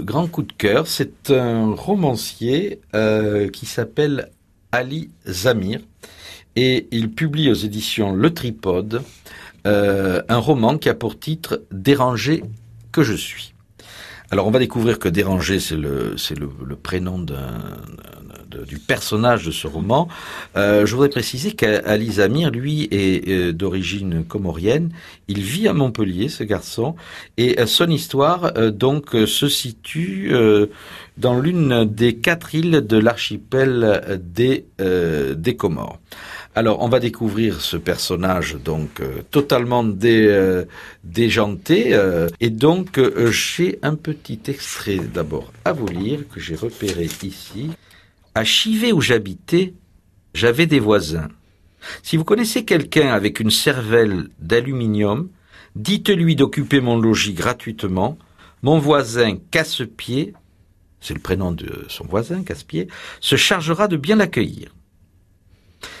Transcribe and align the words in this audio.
grand 0.00 0.26
coup 0.26 0.42
de 0.42 0.52
cœur. 0.52 0.86
C'est 0.86 1.30
un 1.30 1.74
romancier 1.74 2.80
euh, 2.94 3.48
qui 3.48 3.66
s'appelle 3.66 4.30
Ali 4.72 5.10
Zamir 5.26 5.80
et 6.56 6.88
il 6.90 7.10
publie 7.10 7.50
aux 7.50 7.54
éditions 7.54 8.14
Le 8.14 8.32
Tripode 8.34 9.02
euh, 9.66 10.22
un 10.28 10.38
roman 10.38 10.78
qui 10.78 10.88
a 10.88 10.94
pour 10.94 11.18
titre 11.18 11.62
Dérangé 11.70 12.42
que 12.92 13.02
je 13.02 13.14
suis. 13.14 13.54
Alors 14.30 14.46
on 14.46 14.50
va 14.50 14.58
découvrir 14.58 14.98
que 14.98 15.08
Dérangé, 15.08 15.58
c'est 15.58 15.76
le, 15.76 16.14
prénom 16.82 17.18
d'un, 17.18 17.60
du 18.66 18.78
personnage 18.78 19.44
de 19.44 19.50
ce 19.50 19.66
roman. 19.66 20.08
Euh, 20.56 20.86
je 20.86 20.94
voudrais 20.94 21.08
préciser 21.08 21.52
qu'Ali 21.52 22.12
Zamir, 22.12 22.50
lui, 22.50 22.88
est 22.90 23.28
euh, 23.28 23.52
d'origine 23.52 24.24
comorienne. 24.24 24.90
Il 25.28 25.40
vit 25.40 25.68
à 25.68 25.72
Montpellier, 25.72 26.28
ce 26.28 26.44
garçon, 26.44 26.94
et 27.36 27.60
euh, 27.60 27.66
son 27.66 27.88
histoire 27.90 28.52
euh, 28.56 28.70
donc 28.70 29.10
se 29.10 29.48
situe 29.48 30.32
dans 31.16 31.38
l'une 31.38 31.84
des 31.84 32.16
quatre 32.16 32.54
îles 32.54 32.86
de 32.86 32.96
l'archipel 32.96 34.20
des, 34.22 34.66
des 34.78 35.56
Comores. 35.56 35.98
Alors, 36.58 36.82
on 36.82 36.88
va 36.88 36.98
découvrir 36.98 37.60
ce 37.60 37.76
personnage 37.76 38.56
donc 38.56 38.98
euh, 38.98 39.22
totalement 39.30 39.84
dé, 39.84 40.26
euh, 40.26 40.64
déjanté. 41.04 41.94
Euh, 41.94 42.28
et 42.40 42.50
donc, 42.50 43.00
j'ai 43.30 43.78
un 43.82 43.94
petit 43.94 44.40
extrait 44.48 44.96
d'abord 44.96 45.52
à 45.64 45.72
vous 45.72 45.86
lire 45.86 46.20
que 46.34 46.40
j'ai 46.40 46.56
repéré 46.56 47.08
ici. 47.22 47.70
À 48.38 48.44
Chivet 48.44 48.92
où 48.92 49.00
j'habitais, 49.00 49.74
j'avais 50.32 50.66
des 50.66 50.78
voisins. 50.78 51.26
Si 52.04 52.16
vous 52.16 52.22
connaissez 52.22 52.64
quelqu'un 52.64 53.08
avec 53.08 53.40
une 53.40 53.50
cervelle 53.50 54.28
d'aluminium, 54.38 55.28
dites-lui 55.74 56.36
d'occuper 56.36 56.80
mon 56.80 56.96
logis 56.96 57.32
gratuitement. 57.32 58.16
Mon 58.62 58.78
voisin 58.78 59.38
casse-pied, 59.50 60.34
c'est 61.00 61.14
le 61.14 61.20
prénom 61.20 61.50
de 61.50 61.84
son 61.88 62.04
voisin, 62.04 62.44
casse-pied, 62.44 62.86
se 63.18 63.34
chargera 63.34 63.88
de 63.88 63.96
bien 63.96 64.14
l'accueillir. 64.14 64.72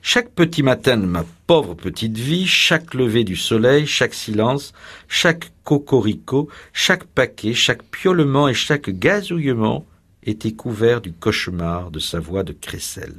Chaque 0.00 0.30
petit 0.30 0.62
matin 0.62 0.98
de 0.98 1.06
ma 1.06 1.24
pauvre 1.48 1.74
petite 1.74 2.16
vie, 2.16 2.46
chaque 2.46 2.94
lever 2.94 3.24
du 3.24 3.34
soleil, 3.34 3.88
chaque 3.88 4.14
silence, 4.14 4.72
chaque 5.08 5.50
cocorico, 5.64 6.48
chaque 6.72 7.06
paquet, 7.06 7.54
chaque 7.54 7.82
piaulement 7.82 8.46
et 8.46 8.54
chaque 8.54 8.88
gazouillement 8.88 9.84
était 10.30 10.52
couvert 10.52 11.00
du 11.00 11.12
cauchemar 11.12 11.90
de 11.90 11.98
sa 11.98 12.18
voix 12.18 12.42
de 12.42 12.52
crécelle. 12.52 13.18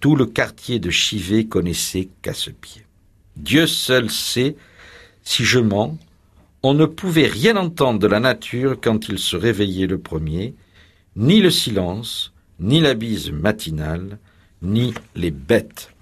Tout 0.00 0.16
le 0.16 0.26
quartier 0.26 0.78
de 0.78 0.90
Chivet 0.90 1.44
connaissait 1.44 2.08
Casse-Pied. 2.22 2.84
Dieu 3.36 3.66
seul 3.66 4.10
sait 4.10 4.56
si 5.22 5.44
je 5.44 5.58
mens. 5.58 5.96
On 6.62 6.74
ne 6.74 6.86
pouvait 6.86 7.28
rien 7.28 7.56
entendre 7.56 8.00
de 8.00 8.06
la 8.06 8.18
nature 8.18 8.78
quand 8.80 9.08
il 9.08 9.18
se 9.18 9.36
réveillait 9.36 9.86
le 9.86 9.98
premier, 9.98 10.54
ni 11.14 11.40
le 11.40 11.50
silence, 11.50 12.32
ni 12.58 12.80
la 12.80 12.94
bise 12.94 13.30
matinale, 13.30 14.18
ni 14.62 14.94
les 15.14 15.30
bêtes. 15.30 15.92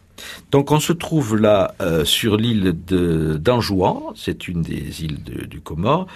Donc 0.51 0.71
on 0.71 0.79
se 0.79 0.93
trouve 0.93 1.37
là 1.37 1.75
euh, 1.81 2.05
sur 2.05 2.37
l'île 2.37 2.75
d'Anjouan, 2.87 4.13
c'est 4.15 4.47
une 4.47 4.63
des 4.63 5.03
îles 5.03 5.19
du 5.49 5.61
Comore, 5.61 6.07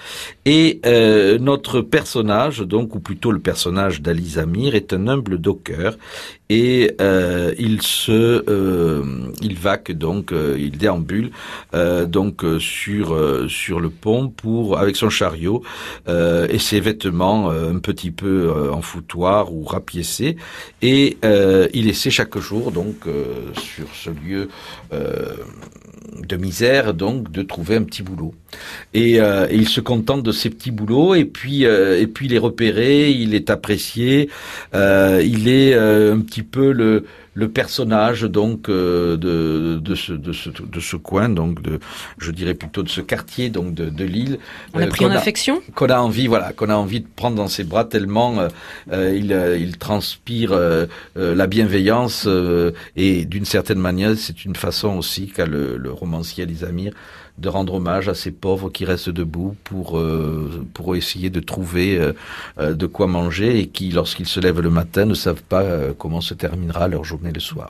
et 0.44 0.80
euh, 0.86 1.38
notre 1.38 1.80
personnage, 1.80 2.60
donc 2.60 2.94
ou 2.94 3.00
plutôt 3.00 3.32
le 3.32 3.40
personnage 3.40 4.00
d'Ali 4.00 4.28
Zamir, 4.28 4.74
est 4.74 4.92
un 4.92 5.08
humble 5.08 5.38
docker. 5.38 5.96
Et 6.50 6.92
euh, 7.02 7.52
il 7.58 7.82
se, 7.82 8.42
il 9.42 9.54
vaque 9.58 9.92
donc, 9.92 10.32
il 10.32 10.78
déambule 10.78 11.30
donc 12.06 12.42
sur 12.58 13.14
sur 13.50 13.80
le 13.80 13.90
pont 13.90 14.30
pour 14.30 14.78
avec 14.78 14.96
son 14.96 15.10
chariot 15.10 15.62
et 16.08 16.58
ses 16.58 16.80
vêtements 16.80 17.50
un 17.50 17.78
petit 17.80 18.10
peu 18.10 18.70
en 18.72 18.80
foutoir 18.80 19.52
ou 19.52 19.62
rapiécés. 19.64 20.36
Et 20.80 21.18
il 21.74 21.88
essaie 21.88 22.10
chaque 22.10 22.38
jour 22.38 22.72
donc 22.72 22.96
sur 23.54 23.86
ce 24.04 24.10
lieu 24.10 24.48
euh, 24.92 25.36
de 26.26 26.36
misère, 26.36 26.94
donc 26.94 27.30
de 27.30 27.42
trouver 27.42 27.76
un 27.76 27.82
petit 27.82 28.02
boulot. 28.02 28.34
Et, 28.94 29.20
euh, 29.20 29.46
il 29.50 29.68
se 29.68 29.80
contente 29.80 30.22
de 30.22 30.32
ces 30.32 30.50
petits 30.50 30.70
boulots, 30.70 31.14
et 31.14 31.24
puis 31.24 31.66
euh, 31.66 32.00
et 32.00 32.06
puis 32.06 32.26
il 32.26 32.34
est 32.34 32.38
repéré, 32.38 33.10
il 33.10 33.34
est 33.34 33.50
apprécié, 33.50 34.30
il 34.74 35.48
est 35.48 35.74
un 35.74 36.20
petit 36.20 36.42
peu 36.42 36.72
le 36.72 37.04
le 37.38 37.48
personnage 37.48 38.22
donc 38.22 38.68
euh, 38.68 39.16
de, 39.16 39.78
de, 39.78 39.94
ce, 39.94 40.12
de, 40.12 40.32
ce, 40.32 40.50
de 40.50 40.80
ce 40.80 40.96
coin, 40.96 41.28
donc 41.28 41.62
de, 41.62 41.78
je 42.18 42.32
dirais 42.32 42.54
plutôt 42.54 42.82
de 42.82 42.88
ce 42.88 43.00
quartier 43.00 43.48
donc 43.48 43.74
de, 43.74 43.90
de 43.90 44.04
l'île. 44.04 44.38
On 44.74 44.80
a 44.80 44.86
euh, 44.86 44.88
pris 44.88 45.04
en 45.04 45.12
affection? 45.12 45.62
Qu'on 45.76 45.86
a 45.86 46.00
envie, 46.00 46.26
voilà, 46.26 46.52
qu'on 46.52 46.68
a 46.68 46.74
envie 46.74 47.00
de 47.00 47.06
prendre 47.14 47.36
dans 47.36 47.46
ses 47.46 47.62
bras 47.62 47.84
tellement 47.84 48.40
euh, 48.40 49.14
il, 49.14 49.30
il 49.60 49.78
transpire 49.78 50.52
la 51.14 51.46
bienveillance 51.46 52.28
et 52.96 53.24
d'une 53.24 53.44
certaine 53.44 53.78
manière, 53.78 54.16
c'est 54.16 54.44
une 54.44 54.56
façon 54.56 54.96
aussi 54.96 55.28
qu'a 55.28 55.46
le, 55.46 55.76
le 55.76 55.92
romancier 55.92 56.42
Elisamir 56.42 56.92
de 57.38 57.48
rendre 57.48 57.74
hommage 57.74 58.08
à 58.08 58.14
ces 58.14 58.32
pauvres 58.32 58.68
qui 58.68 58.84
restent 58.84 59.10
debout 59.10 59.54
pour 59.62 60.02
pour 60.74 60.96
essayer 60.96 61.30
de 61.30 61.38
trouver 61.38 62.00
de 62.58 62.86
quoi 62.86 63.06
manger 63.06 63.60
et 63.60 63.66
qui, 63.68 63.90
lorsqu'ils 63.92 64.26
se 64.26 64.40
lèvent 64.40 64.60
le 64.60 64.70
matin, 64.70 65.04
ne 65.04 65.14
savent 65.14 65.44
pas 65.44 65.64
comment 65.96 66.20
se 66.20 66.34
terminera 66.34 66.88
leur 66.88 67.04
le 67.32 67.40
soir. 67.40 67.66